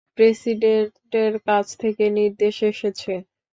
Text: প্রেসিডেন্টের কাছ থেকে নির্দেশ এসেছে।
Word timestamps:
প্রেসিডেন্টের 0.17 1.33
কাছ 1.47 1.65
থেকে 1.81 2.03
নির্দেশ 2.17 2.55
এসেছে। 2.71 3.13